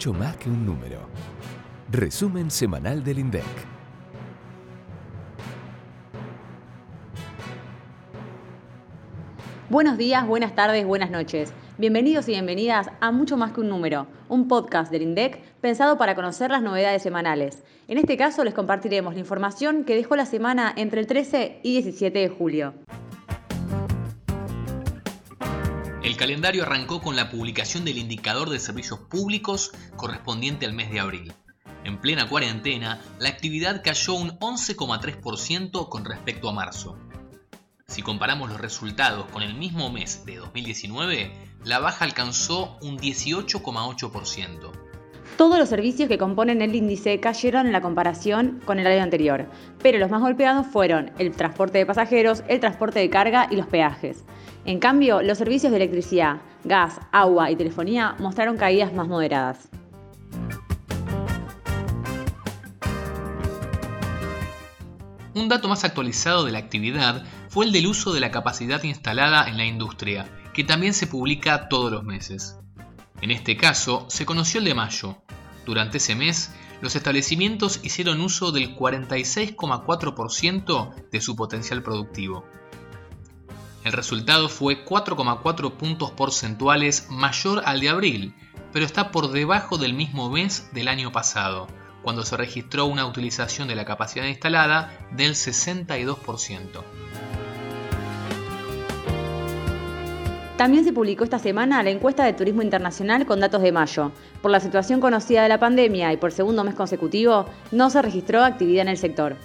[0.00, 0.98] mucho más que un número.
[1.90, 3.44] Resumen semanal del INDEC.
[9.68, 11.52] Buenos días, buenas tardes, buenas noches.
[11.76, 16.14] Bienvenidos y bienvenidas a Mucho más que un número, un podcast del INDEC pensado para
[16.14, 17.62] conocer las novedades semanales.
[17.86, 21.72] En este caso les compartiremos la información que dejó la semana entre el 13 y
[21.72, 22.72] 17 de julio.
[26.20, 31.32] Calendario arrancó con la publicación del indicador de servicios públicos correspondiente al mes de abril.
[31.82, 36.98] En plena cuarentena, la actividad cayó un 11,3% con respecto a marzo.
[37.86, 41.32] Si comparamos los resultados con el mismo mes de 2019,
[41.64, 44.72] la baja alcanzó un 18,8%.
[45.38, 49.46] Todos los servicios que componen el índice cayeron en la comparación con el año anterior,
[49.82, 53.66] pero los más golpeados fueron el transporte de pasajeros, el transporte de carga y los
[53.66, 54.22] peajes.
[54.70, 59.68] En cambio, los servicios de electricidad, gas, agua y telefonía mostraron caídas más moderadas.
[65.34, 69.48] Un dato más actualizado de la actividad fue el del uso de la capacidad instalada
[69.48, 72.56] en la industria, que también se publica todos los meses.
[73.22, 75.16] En este caso, se conoció el de mayo.
[75.66, 82.44] Durante ese mes, los establecimientos hicieron uso del 46,4% de su potencial productivo.
[83.84, 88.34] El resultado fue 4,4 puntos porcentuales mayor al de abril,
[88.72, 91.66] pero está por debajo del mismo mes del año pasado,
[92.02, 96.82] cuando se registró una utilización de la capacidad instalada del 62%.
[100.58, 104.12] También se publicó esta semana la encuesta de turismo internacional con datos de mayo.
[104.42, 108.44] Por la situación conocida de la pandemia y por segundo mes consecutivo, no se registró
[108.44, 109.36] actividad en el sector.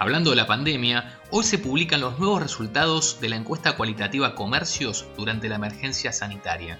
[0.00, 5.08] Hablando de la pandemia, hoy se publican los nuevos resultados de la encuesta cualitativa Comercios
[5.16, 6.78] durante la emergencia sanitaria.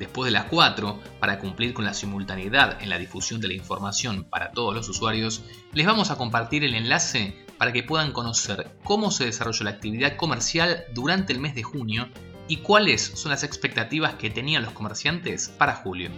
[0.00, 4.24] Después de las 4, para cumplir con la simultaneidad en la difusión de la información
[4.24, 9.12] para todos los usuarios, les vamos a compartir el enlace para que puedan conocer cómo
[9.12, 12.08] se desarrolló la actividad comercial durante el mes de junio
[12.48, 16.10] y cuáles son las expectativas que tenían los comerciantes para julio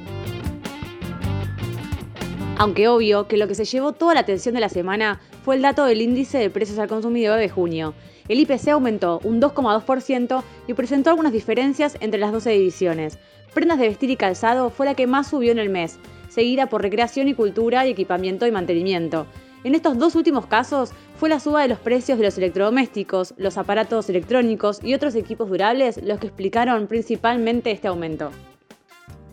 [2.61, 5.63] aunque obvio que lo que se llevó toda la atención de la semana fue el
[5.63, 7.95] dato del índice de precios al consumidor de junio.
[8.29, 13.19] El IPC aumentó un 2,2% y presentó algunas diferencias entre las 12 divisiones.
[13.55, 16.83] Prendas de vestir y calzado fue la que más subió en el mes, seguida por
[16.83, 19.27] recreación y cultura y equipamiento y mantenimiento.
[19.65, 23.57] En estos dos últimos casos fue la suba de los precios de los electrodomésticos, los
[23.57, 28.31] aparatos electrónicos y otros equipos durables los que explicaron principalmente este aumento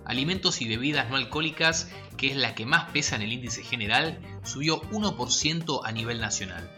[0.08, 4.20] alimentos y bebidas no alcohólicas, que es la que más pesa en el índice general,
[4.44, 6.70] subió 1% a nivel nacional.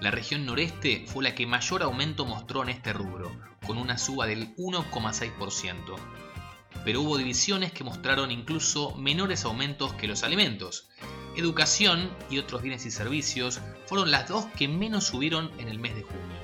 [0.00, 3.30] La región noreste fue la que mayor aumento mostró en este rubro,
[3.66, 5.96] con una suba del 1,6%.
[6.84, 10.88] Pero hubo divisiones que mostraron incluso menores aumentos que los alimentos.
[11.36, 15.94] Educación y otros bienes y servicios fueron las dos que menos subieron en el mes
[15.94, 16.43] de junio.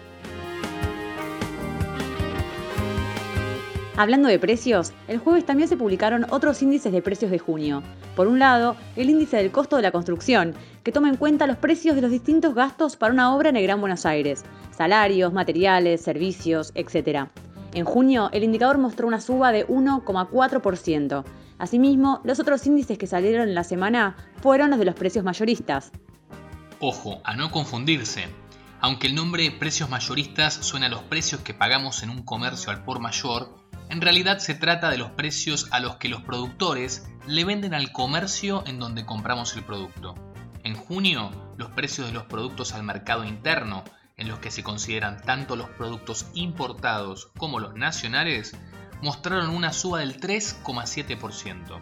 [4.01, 7.83] Hablando de precios, el jueves también se publicaron otros índices de precios de junio.
[8.17, 11.59] Por un lado, el índice del costo de la construcción, que toma en cuenta los
[11.59, 16.01] precios de los distintos gastos para una obra en el Gran Buenos Aires, salarios, materiales,
[16.01, 17.27] servicios, etc.
[17.75, 21.23] En junio, el indicador mostró una suba de 1,4%.
[21.59, 25.93] Asimismo, los otros índices que salieron en la semana fueron los de los precios mayoristas.
[26.81, 28.25] Ojo, a no confundirse.
[28.83, 32.83] Aunque el nombre precios mayoristas suena a los precios que pagamos en un comercio al
[32.83, 33.55] por mayor,
[33.91, 37.93] en realidad se trata de los precios a los que los productores le venden al
[37.93, 40.15] comercio en donde compramos el producto.
[40.65, 43.85] En junio, los precios de los productos al mercado interno,
[44.17, 48.57] en los que se consideran tanto los productos importados como los nacionales,
[49.03, 51.81] mostraron una suba del 3,7%.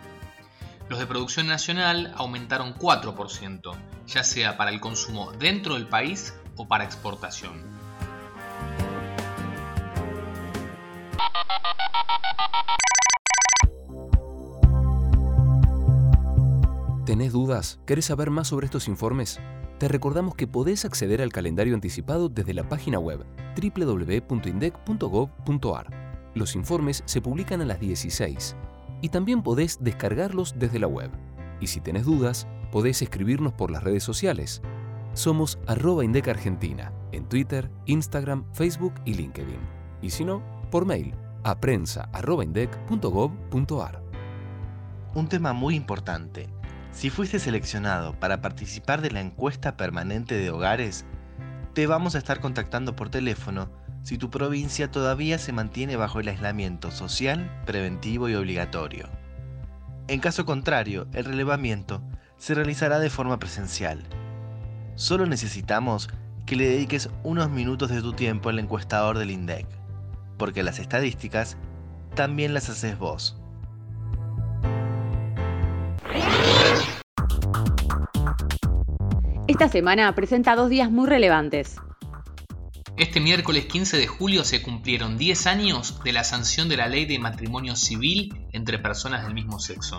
[0.89, 3.77] Los de producción nacional aumentaron 4%,
[4.07, 7.79] ya sea para el consumo dentro del país o para exportación.
[17.07, 17.81] ¿Tenés dudas?
[17.87, 19.41] ¿Querés saber más sobre estos informes?
[19.79, 23.25] Te recordamos que podés acceder al calendario anticipado desde la página web
[23.57, 26.31] www.indec.gov.ar.
[26.35, 28.55] Los informes se publican a las 16
[29.01, 31.11] y también podés descargarlos desde la web.
[31.61, 34.61] Y si tenés dudas, podés escribirnos por las redes sociales.
[35.19, 39.59] Somos arroba Indec Argentina en Twitter, Instagram, Facebook y LinkedIn.
[40.01, 41.13] Y si no, por mail
[41.43, 44.03] a prensa.indec.gov.ar.
[45.17, 46.49] Un tema muy importante
[46.93, 51.05] si fuiste seleccionado para participar de la encuesta permanente de hogares,
[51.75, 53.73] te vamos a estar contactando por teléfono
[54.05, 59.09] si tu provincia todavía se mantiene bajo el aislamiento social, preventivo y obligatorio.
[60.07, 62.05] En caso contrario, el relevamiento
[62.37, 64.07] se realizará de forma presencial.
[64.99, 66.09] Solo necesitamos
[66.45, 69.65] que le dediques unos minutos de tu tiempo al encuestador del INDEC,
[70.37, 71.57] porque las estadísticas
[72.17, 73.41] también las haces vos.
[79.47, 81.77] Esta semana presenta dos días muy relevantes.
[82.97, 87.07] Este miércoles 15 de julio se cumplieron 10 años de la sanción de la ley
[87.07, 89.99] de matrimonio civil entre personas del mismo sexo.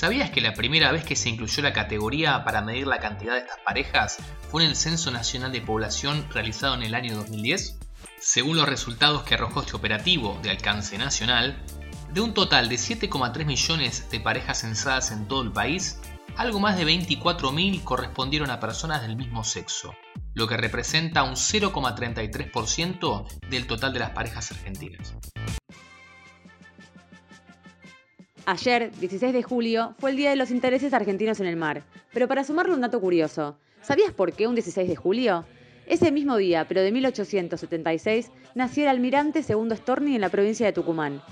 [0.00, 3.40] ¿Sabías que la primera vez que se incluyó la categoría para medir la cantidad de
[3.40, 4.16] estas parejas
[4.48, 7.78] fue en el Censo Nacional de Población realizado en el año 2010?
[8.18, 11.62] Según los resultados que arrojó este operativo de alcance nacional,
[12.14, 16.00] de un total de 7,3 millones de parejas censadas en todo el país,
[16.34, 19.94] algo más de 24.000 correspondieron a personas del mismo sexo,
[20.32, 25.14] lo que representa un 0,33% del total de las parejas argentinas.
[28.50, 31.84] Ayer, 16 de julio, fue el Día de los Intereses Argentinos en el Mar.
[32.12, 35.44] Pero para sumarle un dato curioso, ¿sabías por qué un 16 de julio?
[35.86, 40.72] Ese mismo día, pero de 1876, nació el almirante Segundo Storni en la provincia de
[40.72, 41.22] Tucumán,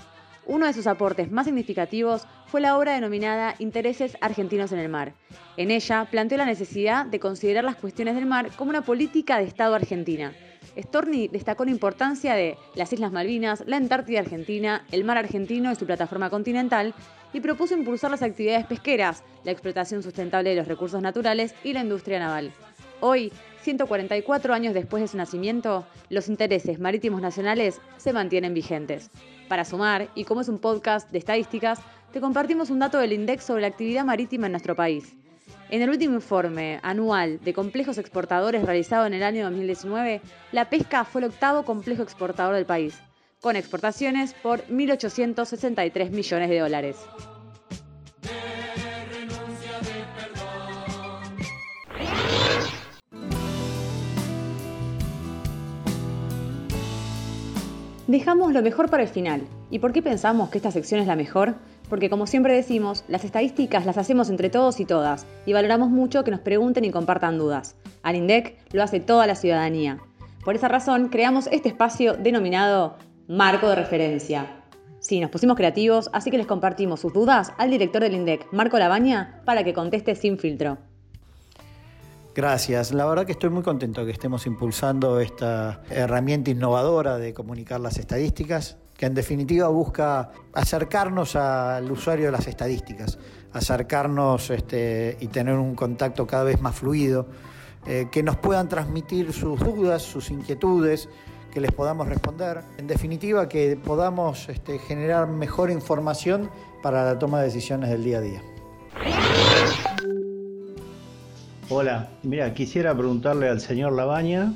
[0.45, 5.13] uno de sus aportes más significativos fue la obra denominada Intereses Argentinos en el Mar.
[5.57, 9.43] En ella planteó la necesidad de considerar las cuestiones del mar como una política de
[9.43, 10.33] Estado argentina.
[10.77, 15.75] Storni destacó la importancia de las Islas Malvinas, la Antártida Argentina, el mar argentino y
[15.75, 16.93] su plataforma continental,
[17.33, 21.81] y propuso impulsar las actividades pesqueras, la explotación sustentable de los recursos naturales y la
[21.81, 22.51] industria naval.
[23.01, 23.31] Hoy,
[23.61, 29.09] 144 años después de su nacimiento, los intereses marítimos nacionales se mantienen vigentes.
[29.47, 31.79] Para sumar, y como es un podcast de estadísticas,
[32.11, 35.15] te compartimos un dato del INDEX sobre la actividad marítima en nuestro país.
[35.71, 40.19] En el último informe anual de complejos exportadores realizado en el año 2019,
[40.51, 42.99] la pesca fue el octavo complejo exportador del país,
[43.39, 46.97] con exportaciones por 1.863 millones de dólares.
[58.07, 59.43] Dejamos lo mejor para el final.
[59.69, 61.53] ¿Y por qué pensamos que esta sección es la mejor?
[61.89, 66.23] Porque como siempre decimos, las estadísticas las hacemos entre todos y todas, y valoramos mucho
[66.23, 67.75] que nos pregunten y compartan dudas.
[68.03, 69.99] Al INDEC lo hace toda la ciudadanía.
[70.45, 72.97] Por esa razón, creamos este espacio denominado
[73.27, 74.63] Marco de Referencia.
[74.99, 78.77] Sí, nos pusimos creativos, así que les compartimos sus dudas al director del INDEC, Marco
[78.77, 80.77] Labaña, para que conteste sin filtro.
[82.35, 82.93] Gracias.
[82.93, 87.97] La verdad que estoy muy contento que estemos impulsando esta herramienta innovadora de comunicar las
[87.97, 93.17] estadísticas, que en definitiva busca acercarnos al usuario de las estadísticas,
[93.53, 97.25] acercarnos este, y tener un contacto cada vez más fluido,
[97.87, 101.07] eh, que nos puedan transmitir sus dudas, sus inquietudes,
[101.49, 102.59] que les podamos responder.
[102.77, 106.51] En definitiva, que podamos este, generar mejor información
[106.83, 108.41] para la toma de decisiones del día a día.
[111.69, 114.51] Hola, mira, quisiera preguntarle al señor Labaña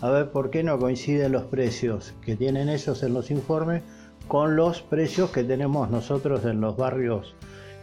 [0.00, 3.82] a ver por qué no coinciden los precios que tienen ellos en los informes
[4.28, 7.34] con los precios que tenemos nosotros en los barrios,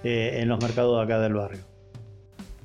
[0.04, 1.62] eh, en los mercados de acá del barrio.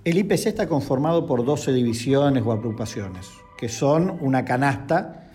[0.04, 5.30] El IPC está conformado por 12 divisiones o agrupaciones, que son una canasta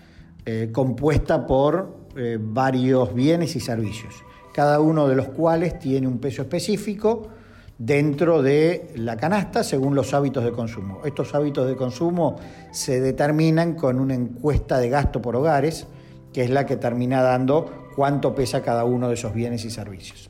[0.46, 4.16] eh, compuesta por eh, varios bienes y servicios,
[4.54, 7.30] cada uno de los cuales tiene un peso específico
[7.78, 11.02] dentro de la canasta según los hábitos de consumo.
[11.06, 12.36] Estos hábitos de consumo
[12.72, 15.88] se determinan con una encuesta de gasto por hogares,
[16.34, 20.30] que es la que termina dando cuánto pesa cada uno de esos bienes y servicios.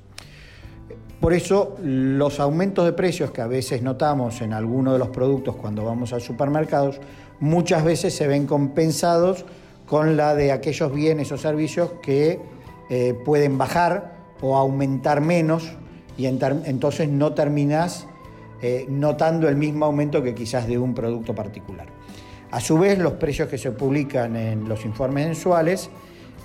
[1.20, 5.56] Por eso los aumentos de precios que a veces notamos en algunos de los productos
[5.56, 7.00] cuando vamos a supermercados,
[7.40, 9.46] muchas veces se ven compensados
[9.88, 12.40] con la de aquellos bienes o servicios que
[12.90, 15.76] eh, pueden bajar o aumentar menos
[16.18, 18.08] y entonces no terminás
[18.62, 21.88] eh, notando el mismo aumento que quizás de un producto particular.
[22.50, 25.90] A su vez, los precios que se publican en los informes mensuales,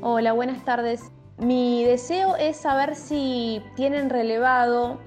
[0.00, 1.02] Hola, buenas tardes.
[1.36, 4.98] Mi deseo es saber si tienen relevado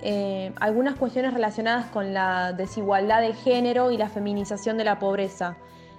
[0.00, 5.58] eh, algunas cuestiones relacionadas con la desigualdad de género y la feminización de la pobreza.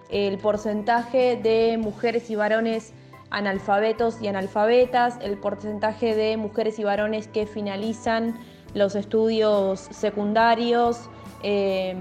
[0.10, 2.92] El porcentaje de mujeres y varones
[3.30, 8.40] analfabetos y analfabetas, el porcentaje de mujeres y varones que finalizan
[8.74, 11.10] los estudios secundarios
[11.44, 11.96] eh,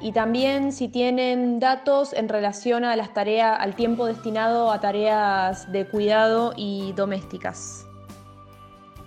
[0.00, 5.70] y también si tienen datos en relación a las tareas, al tiempo destinado a tareas
[5.70, 7.86] de cuidado y domésticas.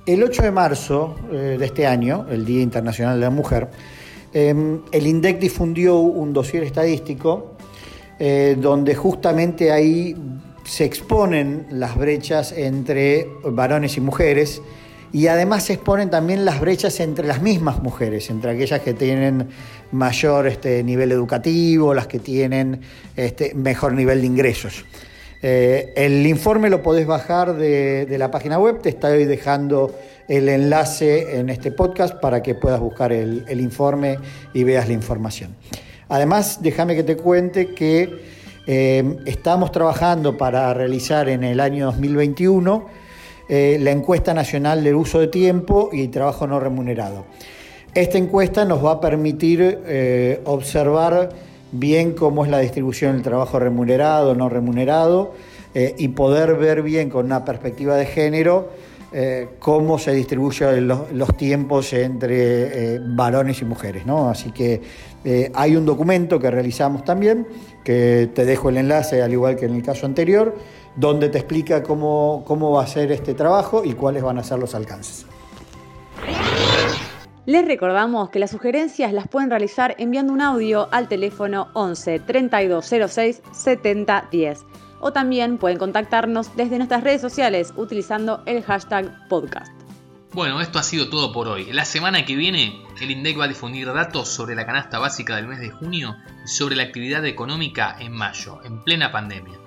[0.05, 3.70] El 8 de marzo eh, de este año, el Día Internacional de la Mujer,
[4.34, 7.55] em, el INDEC difundió un dossier estadístico
[8.17, 10.15] eh, donde justamente ahí
[10.65, 14.62] se exponen las brechas entre varones y mujeres
[15.13, 19.48] y además se exponen también las brechas entre las mismas mujeres, entre aquellas que tienen
[19.91, 22.81] mayor este, nivel educativo, las que tienen
[23.15, 24.84] este, mejor nivel de ingresos.
[25.41, 29.95] Eh, el informe lo podés bajar de, la página web, te estoy dejando
[30.27, 34.17] el enlace en este podcast para que puedas buscar el informe
[34.53, 35.55] y veas la información.
[36.10, 38.36] Además, déjame que te cuente que
[38.67, 42.86] eh, estamos trabajando para realizar en el año 2021
[43.48, 47.25] eh, la encuesta nacional del uso de tiempo y trabajo no remunerado.
[47.93, 51.29] Esta encuesta nos va a permitir eh, observar
[51.72, 55.34] bien cómo es la distribución del trabajo remunerado, no remunerado,
[55.98, 58.69] y poder ver bien con una perspectiva de género
[59.60, 64.05] cómo se distribuyen los, tiempos entre varones y mujeres.
[64.05, 64.29] ¿no?
[64.29, 64.79] Así que
[65.53, 67.48] hay un documento que realizamos también
[67.84, 70.55] que te dejo el enlace, al igual que en el caso anterior,
[70.96, 74.60] donde te explica cómo, cómo va a ser este trabajo y cuáles van a ser
[74.60, 75.25] los alcances.
[77.46, 83.44] Les recordamos que las sugerencias las pueden realizar enviando un audio al teléfono 11 3206
[83.51, 84.65] 7010
[85.00, 89.75] o también pueden contactarnos desde nuestras redes sociales utilizando el hashtag podcast.
[90.36, 91.72] Bueno, esto ha sido todo por hoy.
[91.72, 95.48] La semana que viene, el INDEC va a difundir datos sobre la canasta básica del
[95.48, 99.58] mes de junio y sobre la actividad económica en mayo, en plena pandemia.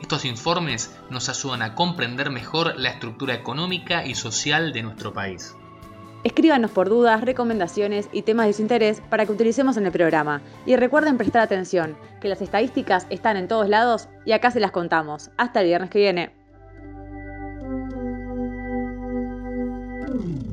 [0.00, 5.56] Estos informes nos ayudan a comprender mejor la estructura económica y social de nuestro país.
[6.22, 10.40] Escríbanos por dudas, recomendaciones y temas de su interés para que utilicemos en el programa.
[10.66, 14.70] Y recuerden prestar atención, que las estadísticas están en todos lados y acá se las
[14.70, 15.30] contamos.
[15.36, 16.45] Hasta el viernes que viene.
[20.16, 20.45] Boom.